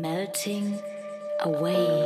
melting 0.00 0.82
away. 1.40 2.03